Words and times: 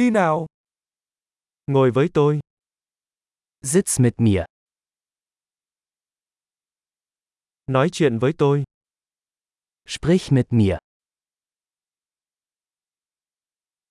Đi 0.00 0.10
nào. 0.10 0.46
Ngồi 1.66 1.90
với 1.94 2.08
tôi. 2.14 2.40
Sitz 3.62 4.02
mit 4.02 4.14
mir. 4.16 4.44
Nói 7.66 7.88
chuyện 7.92 8.18
với 8.18 8.32
tôi. 8.38 8.64
Sprich 9.86 10.32
mit 10.32 10.46
mir. 10.50 10.78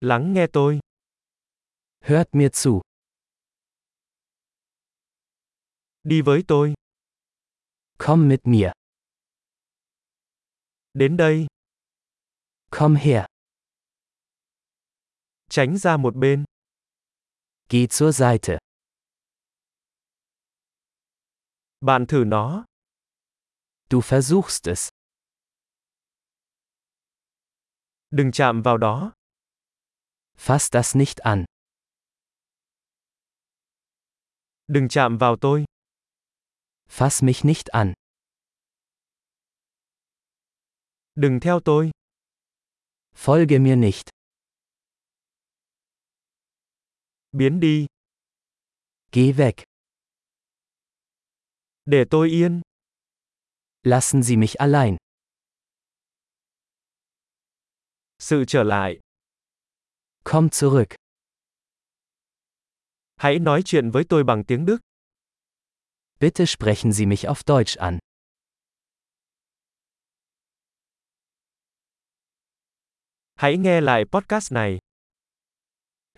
Lắng 0.00 0.32
nghe 0.32 0.46
tôi. 0.52 0.80
Hört 2.00 2.28
mir 2.32 2.50
zu. 2.52 2.80
Đi 6.02 6.22
với 6.22 6.44
tôi. 6.48 6.74
Komm 7.98 8.28
mit 8.28 8.40
mir. 8.44 8.70
Đến 10.94 11.16
đây. 11.16 11.46
Komm 12.70 12.94
her. 12.94 13.24
Tránh 15.50 15.78
ra 15.78 15.96
một 15.96 16.16
bên. 16.16 16.44
Geh 17.68 17.86
zur 17.86 18.12
Seite. 18.14 18.58
Bạn 21.80 22.06
thử 22.08 22.24
nó. 22.26 22.64
Du 23.90 24.00
versuchst 24.00 24.68
es. 24.68 24.88
Đừng 28.10 28.30
chạm 28.32 28.62
vào 28.62 28.78
đó. 28.78 29.12
Fass 30.36 30.68
das 30.72 30.96
nicht 30.96 31.16
an. 31.16 31.44
Đừng 34.66 34.88
chạm 34.88 35.18
vào 35.18 35.36
tôi. 35.40 35.64
Fass 36.88 37.26
mich 37.26 37.44
nicht 37.44 37.66
an. 37.66 37.94
Đừng 41.14 41.40
theo 41.40 41.60
tôi. 41.64 41.90
Folge 43.14 43.62
mir 43.62 43.78
nicht. 43.78 44.09
Biến 47.32 47.60
đi. 47.60 47.86
Geh 49.12 49.36
weg. 49.36 49.52
Để 51.84 52.04
tôi 52.10 52.28
yên. 52.28 52.60
Lassen 53.82 54.22
Sie 54.22 54.36
mich 54.36 54.54
allein. 54.58 54.96
Sự 58.18 58.44
trở 58.48 58.62
lại. 58.62 59.00
Komm 60.24 60.48
zurück. 60.48 60.94
Hãy 63.16 63.38
nói 63.38 63.62
chuyện 63.64 63.90
với 63.90 64.04
tôi 64.08 64.24
bằng 64.24 64.44
tiếng 64.44 64.66
Đức. 64.66 64.78
Bitte 66.20 66.44
sprechen 66.46 66.92
Sie 66.92 67.06
mich 67.06 67.24
auf 67.24 67.42
Deutsch 67.46 67.76
an. 67.78 67.98
Hãy 73.34 73.56
nghe 73.56 73.80
lại 73.80 74.04
podcast 74.12 74.52
này. 74.52 74.79